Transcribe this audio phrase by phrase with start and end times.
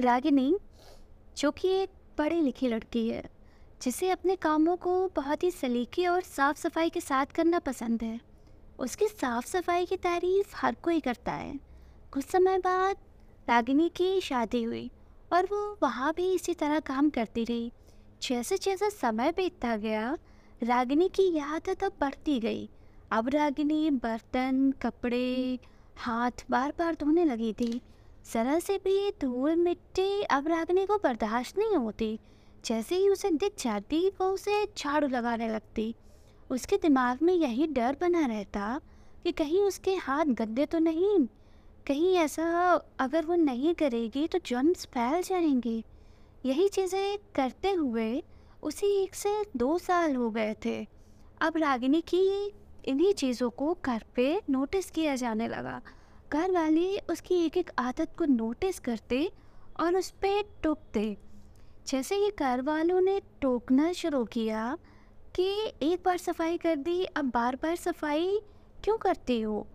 [0.00, 0.56] रागिनी
[1.36, 3.24] जो कि एक पढ़ी लिखी लड़की है,
[3.82, 8.20] जिसे अपने कामों को बहुत ही सलीके और साफ़ सफ़ाई के साथ करना पसंद है।
[8.78, 11.60] उसकी साफ़ सफ़ाई की तारीफ़ हर कोई करता है।
[12.12, 12.96] कुछ समय बाद
[13.48, 14.90] रागिनी की शादी हुई
[15.32, 17.72] और वो वहाँ भी इसी तरह काम करती रही।
[18.22, 20.18] जैसे जैसे समय बीतता गया,
[20.62, 22.68] रागिनी की आदत अब बढ़ती गई।
[23.10, 25.58] अब रागिनी बर्तन, कपड़े,
[25.96, 27.80] हाथ बार बार धोने लगी थी।
[28.24, 32.18] जरा से भी धूल मिट्टी अब रागिनी को बर्दाश्त नहीं होती।
[32.64, 35.94] जैसे ही उसे दिख जाती, वो उसे झाड़ू लगाने लगती।
[36.50, 38.80] उसके दिमाग में यही डर बना रहता
[39.24, 41.18] कि कहीं उसके हाथ गंदे तो नहीं,
[41.86, 42.46] कहीं ऐसा
[42.98, 45.82] अगर वो नहीं करेगी तो जर्म्स फैल जाएँगे।
[46.44, 48.22] यही चीज़ें करते हुए
[48.62, 50.86] उसी एक से दो साल हो गए थे।
[51.40, 52.24] अब रागिनी की
[52.84, 55.80] इन्हीं चीज़ों को घर पे नोटिस किया जाने लगा।
[56.34, 59.32] घर वाले उसकी एक एक आदत को नोटिस करते
[59.80, 61.16] और उस पर टोकते।
[61.88, 64.78] जैसे ही घर वालों ने टोकना शुरू किया
[65.36, 68.40] कि एक बार सफ़ाई कर दी, अब बार बार सफ़ाई
[68.84, 69.66] क्यों करती हो?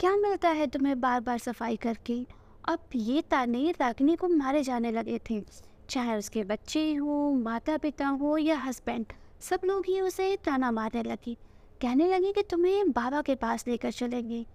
[0.00, 2.26] क्या मिलता है तुम्हें बार बार सफ़ाई करके?
[2.68, 5.44] अब ये ताने रागिनी को मारे जाने लगे थे।
[5.90, 9.06] चाहे उसके बच्चे हों माता पिता हो या हस्बैंड
[9.40, 11.34] सब लोग ही उसे ताना मारने लगे।
[11.82, 14.46] कहने लगे कि तुम्हें बाबा के पास लेकर चलेंगे।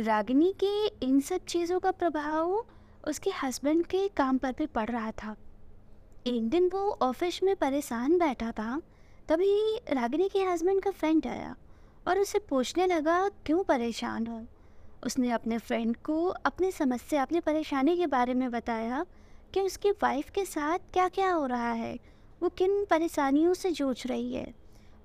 [0.00, 2.64] रागिनी के इन सब चीज़ों का प्रभाव
[3.08, 5.34] उसके हस्बैंड के काम पर भी पड़ रहा था।
[6.26, 8.80] एक दिन वो ऑफ़िस में परेशान बैठा था,
[9.28, 11.54] तभी रागिनी के हस्बैंड का फ्रेंड आया
[12.08, 14.42] और उसे पूछने लगा, क्यों परेशान हो?
[15.06, 19.04] उसने अपने फ्रेंड को अपनी समस्या, अपनी परेशानी के बारे में बताया
[19.54, 21.98] कि उसकी वाइफ के साथ क्या क्या हो रहा है,
[22.42, 24.54] वो किन परेशानियों से जूझ रही है।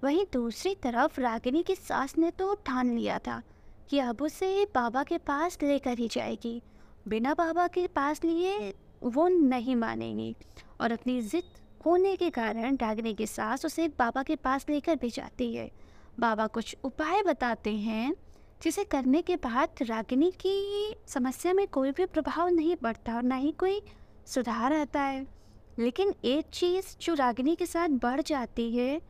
[0.03, 3.41] वहीं दूसरी तरफ़ रागिनी की सास ने तो ठान लिया था
[3.89, 6.61] कि अब उसे बाबा के पास लेकर ही जाएगी।
[7.07, 10.35] बिना बाबा के पास लिए वो नहीं मानेंगी
[10.81, 11.43] और अपनी ज़िद
[11.85, 15.69] होने के कारण रागिनी की सास उसे बाबा के पास लेकर भी जाती है।
[16.19, 18.13] बाबा कुछ उपाय बताते हैं,
[18.63, 23.35] जिसे करने के बाद रागिनी की समस्या में कोई भी प्रभाव नहीं पड़ता और ना
[23.35, 23.81] ही कोई
[24.25, 25.25] सुधार आता है।
[25.79, 29.01] लेकिन एक चीज़ जो रागिनी के साथ बढ़ जाती है,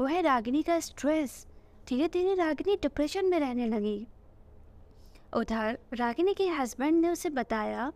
[0.00, 1.46] वो है रागिनी का स्ट्रेस
[1.88, 4.06] धीरे धीरे रागिनी डिप्रेशन में रहने लगी।
[5.34, 7.92] उधर। रागिनी के हस्बैंड ने उसे बताया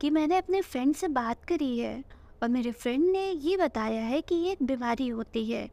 [0.00, 2.04] कि मैंने अपने फ्रेंड से बात करी है
[2.42, 5.68] और मेरे फ्रेंड ने ये बताया है कि ये एक बीमारी होती है,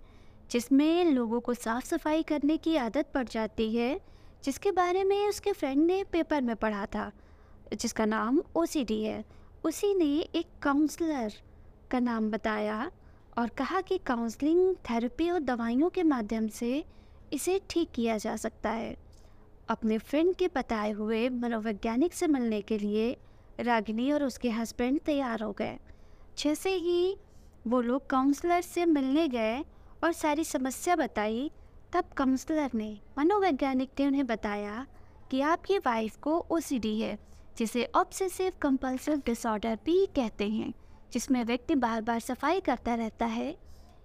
[0.52, 4.00] जिसमें लोगों को साफ़ सफ़ाई करने की आदत पड़ जाती है,
[4.44, 7.12] जिसके बारे में उसके फ्रेंड ने पेपर में पढ़ा था,
[7.74, 9.24] जिसका नाम ओसीडी है।
[9.64, 11.34] उसी ने एक काउंसलर
[11.92, 12.92] का नाम बताया
[13.38, 16.84] और कहा कि काउंसलिंग थेरेपी और दवाइयों के माध्यम से
[17.34, 18.96] इसे ठीक किया जा सकता है।
[19.70, 23.18] अपने फ्रेंड के बताए हुए मनोवैज्ञानिक से मिलने के लिए
[23.60, 25.78] रागिनी और उसके हस्बैंड तैयार हो गए।
[26.38, 27.18] जैसे ही
[27.68, 29.60] वो लोग काउंसलर से मिलने गए
[30.04, 31.52] और सारी समस्या बताई,
[31.94, 34.86] तब काउंसलर ने मनोवैज्ञानिक ने उन्हें बताया
[35.32, 37.20] कि आपकी वाइफ को ओसीडी है,
[37.58, 40.74] जिसे ऑब्सेसिव कंपल्सिव डिसऑर्डर भी कहते हैं,
[41.14, 43.58] जिसमें व्यक्ति बार बार सफ़ाई करता रहता है।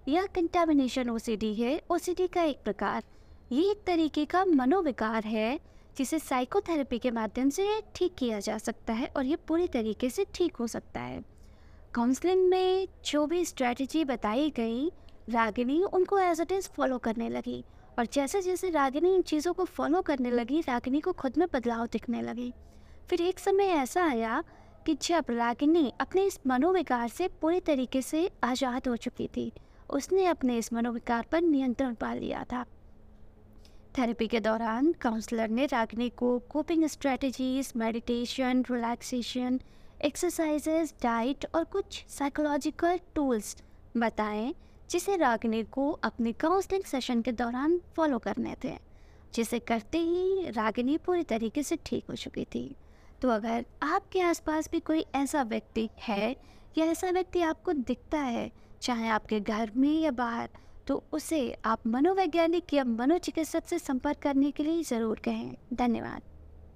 [0.08, 3.02] यह कंटामिनेशन ओ है ओसीडी का एक प्रकार।
[3.50, 5.58] ये एक तरीके का मनोविकार है,
[5.96, 10.24] जिसे साइकोथेरेपी के माध्यम से ठीक किया जा सकता है और ये पूरी तरीके से
[10.34, 11.22] ठीक हो सकता है।
[11.94, 14.90] काउंसलिंग में जो भी स्ट्रैटेजी बताई गई,
[15.30, 17.62] रागिनी उनको एज इट इज़ फॉलो करने लगी
[17.98, 21.86] और जैसे जैसे रागिनी इन चीज़ों को फॉलो करने लगी, रागिनी को खुद में बदलाव
[21.86, 22.52] दिखने लगी।
[23.10, 24.42] फिर एक समय ऐसा आया
[24.86, 29.52] कि जब रागिनी अपने इस मनोविकार से पूरी तरीके से आज़ाद हो चुकी थी,
[29.90, 32.64] उसने अपने इस मनोविकार पर नियंत्रण पा लिया था।
[33.98, 39.60] थेरेपी के दौरान काउंसलर ने रागिनी को coping strategies meditation relaxation
[40.04, 43.56] exercises diet और कुछ साइकोलॉजिकल टूल्स
[43.96, 44.54] बताएँ,
[44.90, 48.74] जिसे रागिनी को अपने काउंसलिंग सेशन के दौरान फॉलो करने थे,
[49.34, 52.64] जिसे करते ही रागिनी पूरी तरीके से ठीक हो चुकी थी।
[53.22, 56.34] तो अगर आपके आसपास भी कोई ऐसा व्यक्ति है
[56.78, 58.50] या ऐसा व्यक्ति आपको दिखता है,
[58.82, 60.48] चाहे आपके घर में या बाहर
[60.86, 66.22] तो उसे आप मनोवैज्ञानिक या मनोचिकित्सक से संपर्क करने के लिए ज़रूर कहें। धन्यवाद।